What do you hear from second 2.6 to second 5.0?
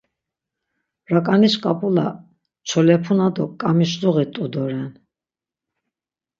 çolepuna do ǩamişluği t̆u doren.